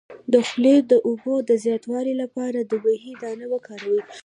د 0.33 0.35
خولې 0.47 0.75
د 0.91 0.93
اوبو 1.07 1.33
د 1.49 1.51
زیاتوالي 1.63 2.13
لپاره 2.21 2.59
د 2.69 2.71
بهي 2.83 3.13
دانه 3.21 3.45
وکاروئ 3.53 4.01